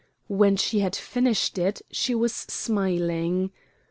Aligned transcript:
When 0.29 0.55
she 0.55 0.79
had 0.79 0.95
finished 0.95 1.59
it 1.59 1.83
she 1.91 2.15
was 2.15 2.33
smiling. 2.33 3.51